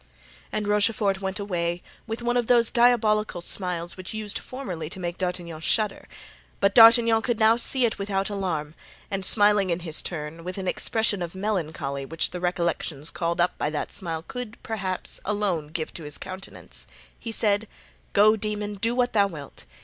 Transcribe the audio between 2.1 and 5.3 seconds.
one of those diabolical smiles which used formerly to make